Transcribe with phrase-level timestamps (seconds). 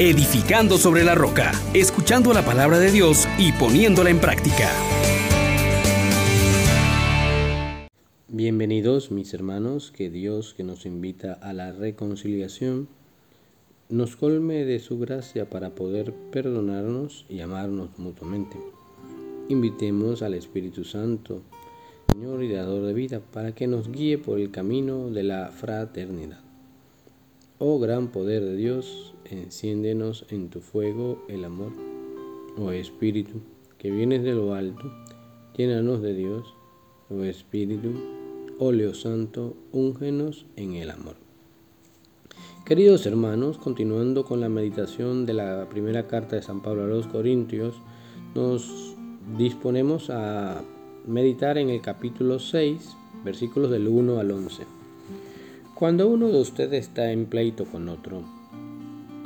[0.00, 4.70] edificando sobre la roca, escuchando la palabra de Dios y poniéndola en práctica.
[8.26, 12.88] Bienvenidos mis hermanos, que Dios que nos invita a la reconciliación
[13.90, 18.56] nos colme de su gracia para poder perdonarnos y amarnos mutuamente.
[19.50, 21.42] Invitemos al Espíritu Santo,
[22.10, 26.49] Señor y Dador de vida, para que nos guíe por el camino de la fraternidad.
[27.62, 31.72] Oh gran poder de Dios, enciéndenos en tu fuego el amor.
[32.56, 33.42] Oh Espíritu,
[33.76, 34.90] que vienes de lo alto,
[35.54, 36.54] llénanos de Dios.
[37.10, 37.92] Oh Espíritu,
[38.58, 41.16] óleo santo, úngenos en el amor.
[42.64, 47.08] Queridos hermanos, continuando con la meditación de la primera carta de San Pablo a los
[47.08, 47.74] Corintios,
[48.34, 48.96] nos
[49.36, 50.62] disponemos a
[51.06, 54.79] meditar en el capítulo 6, versículos del 1 al 11.
[55.80, 58.20] Cuando uno de ustedes está en pleito con otro,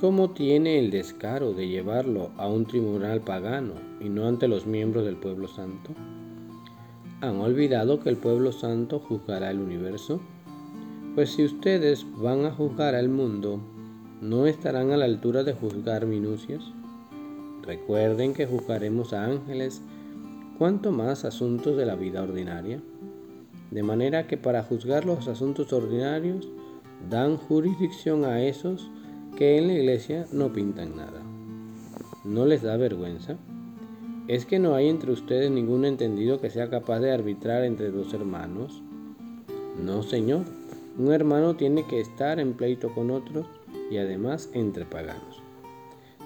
[0.01, 5.05] ¿cómo tiene el descaro de llevarlo a un tribunal pagano y no ante los miembros
[5.05, 5.91] del pueblo santo?
[7.23, 10.21] ¿Han olvidado que el pueblo santo juzgará el universo?
[11.17, 13.59] Pues si ustedes van a juzgar al mundo,
[14.21, 16.63] ¿no estarán a la altura de juzgar minucias?
[17.63, 19.83] Recuerden que juzgaremos a ángeles,
[20.57, 22.81] cuanto más asuntos de la vida ordinaria
[23.75, 26.49] de manera que para juzgar los asuntos ordinarios
[27.11, 28.89] dan jurisdicción a esos
[29.37, 31.21] que en la iglesia no pintan nada.
[32.25, 33.37] ¿No les da vergüenza?
[34.29, 38.15] ¿Es que no hay entre ustedes ningún entendido que sea capaz de arbitrar entre dos
[38.15, 38.81] hermanos?
[39.83, 40.45] No, Señor.
[40.97, 43.45] Un hermano tiene que estar en pleito con otro
[43.91, 45.43] y además entre paganos.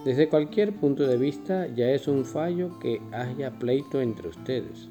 [0.04, 4.90] Desde cualquier punto de vista ya es un fallo que haya pleito entre ustedes.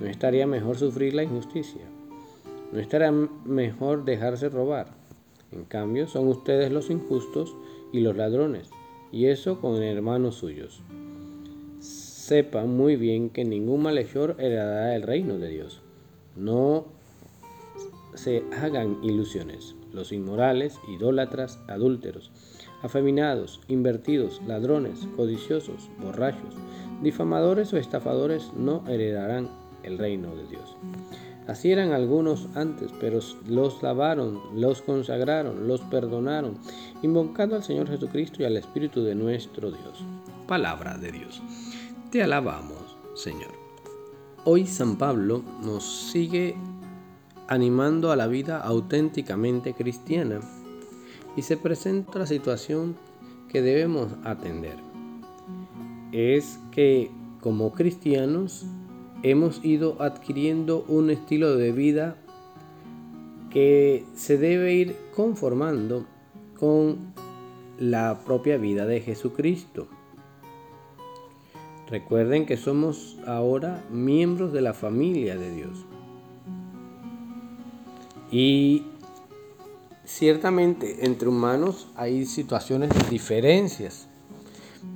[0.00, 1.82] ¿No estaría mejor sufrir la injusticia?
[2.72, 4.88] ¿No estaría mejor dejarse robar?
[5.52, 7.54] En cambio, son ustedes los injustos
[7.92, 8.70] y los ladrones,
[9.12, 10.82] y eso con hermanos suyos.
[11.80, 15.82] Sepan muy bien que ningún malhechor heredará el reino de Dios.
[16.36, 16.86] No
[18.14, 19.74] se hagan ilusiones.
[19.92, 22.30] Los inmorales, idólatras, adúlteros,
[22.82, 26.54] afeminados, invertidos, ladrones, codiciosos, borrachos,
[27.02, 29.50] difamadores o estafadores no heredarán
[29.82, 30.76] el reino de Dios.
[31.46, 36.54] Así eran algunos antes, pero los lavaron, los consagraron, los perdonaron,
[37.02, 40.04] invocando al Señor Jesucristo y al Espíritu de nuestro Dios.
[40.46, 41.42] Palabra de Dios.
[42.10, 43.50] Te alabamos, Señor.
[44.44, 46.56] Hoy San Pablo nos sigue
[47.48, 50.40] animando a la vida auténticamente cristiana
[51.36, 52.96] y se presenta la situación
[53.48, 54.76] que debemos atender.
[56.12, 57.10] Es que
[57.40, 58.64] como cristianos
[59.22, 62.16] hemos ido adquiriendo un estilo de vida
[63.50, 66.06] que se debe ir conformando
[66.58, 67.12] con
[67.78, 69.86] la propia vida de Jesucristo.
[71.88, 75.84] Recuerden que somos ahora miembros de la familia de Dios.
[78.30, 78.84] Y
[80.04, 84.08] ciertamente entre humanos hay situaciones de diferencias,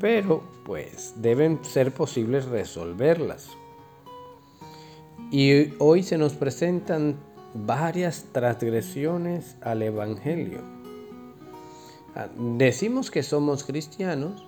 [0.01, 3.51] pero pues deben ser posibles resolverlas.
[5.31, 7.17] Y hoy se nos presentan
[7.55, 10.61] varias transgresiones al Evangelio.
[12.15, 14.47] Ah, decimos que somos cristianos,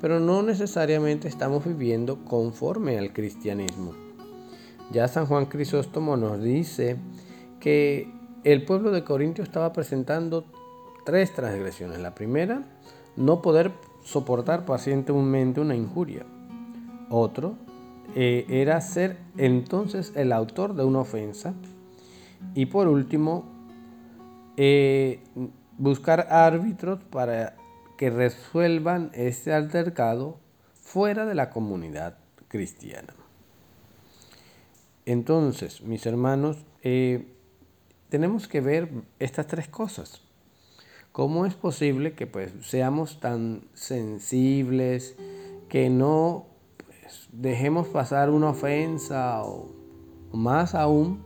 [0.00, 3.92] pero no necesariamente estamos viviendo conforme al cristianismo.
[4.92, 6.96] Ya San Juan Crisóstomo nos dice
[7.60, 8.10] que
[8.44, 10.44] el pueblo de Corintio estaba presentando
[11.04, 11.98] tres transgresiones.
[12.00, 12.62] La primera,
[13.16, 13.72] no poder
[14.04, 16.24] soportar pacientemente una injuria.
[17.10, 17.56] Otro,
[18.14, 21.54] eh, era ser entonces el autor de una ofensa.
[22.54, 23.44] Y por último,
[24.56, 25.20] eh,
[25.78, 27.56] buscar árbitros para
[27.96, 30.38] que resuelvan este altercado
[30.74, 33.14] fuera de la comunidad cristiana.
[35.06, 37.26] Entonces, mis hermanos, eh,
[38.08, 38.88] tenemos que ver
[39.18, 40.22] estas tres cosas.
[41.12, 45.16] ¿Cómo es posible que pues, seamos tan sensibles,
[45.68, 46.46] que no
[47.32, 49.70] dejemos pasar una ofensa o,
[50.32, 51.24] más aún,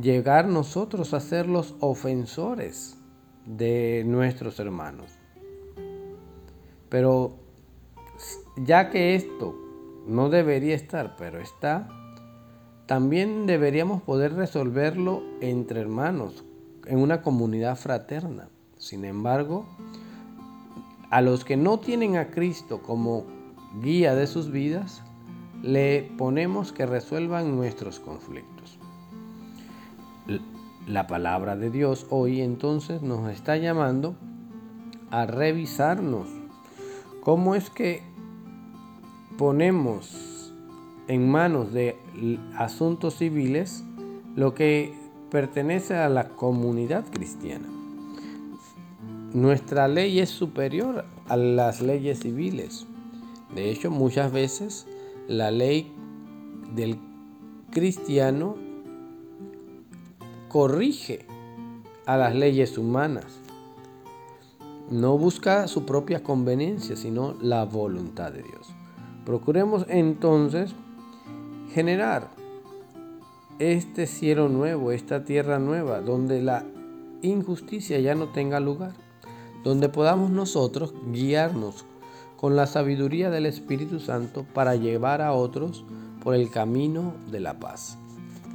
[0.00, 2.96] llegar nosotros a ser los ofensores
[3.46, 5.12] de nuestros hermanos.
[6.88, 7.36] Pero
[8.56, 9.54] ya que esto
[10.06, 11.88] no debería estar, pero está,
[12.86, 16.44] también deberíamos poder resolverlo entre hermanos,
[16.86, 18.48] en una comunidad fraterna.
[18.76, 19.66] Sin embargo,
[21.10, 23.24] a los que no tienen a Cristo como
[23.80, 25.02] guía de sus vidas,
[25.62, 28.78] le ponemos que resuelvan nuestros conflictos.
[30.86, 34.16] La palabra de Dios hoy entonces nos está llamando
[35.10, 36.28] a revisarnos
[37.22, 38.02] ¿Cómo es que
[39.38, 40.52] ponemos
[41.06, 41.96] en manos de
[42.56, 43.84] asuntos civiles
[44.34, 44.92] lo que
[45.30, 47.68] pertenece a la comunidad cristiana?
[49.32, 52.88] Nuestra ley es superior a las leyes civiles.
[53.54, 54.86] De hecho, muchas veces
[55.28, 55.92] la ley
[56.74, 56.98] del
[57.70, 58.56] cristiano
[60.48, 61.26] corrige
[62.06, 63.40] a las leyes humanas.
[64.90, 68.68] No busca su propia conveniencia, sino la voluntad de Dios.
[69.24, 70.74] Procuremos entonces
[71.72, 72.30] generar
[73.58, 76.64] este cielo nuevo, esta tierra nueva, donde la
[77.22, 78.92] injusticia ya no tenga lugar
[79.62, 81.84] donde podamos nosotros guiarnos
[82.42, 85.84] con la sabiduría del Espíritu Santo para llevar a otros
[86.24, 87.96] por el camino de la paz.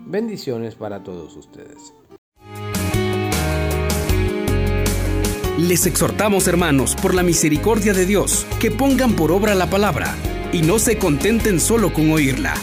[0.05, 1.93] Bendiciones para todos ustedes.
[5.57, 10.13] Les exhortamos, hermanos, por la misericordia de Dios, que pongan por obra la palabra
[10.51, 12.55] y no se contenten solo con oírla.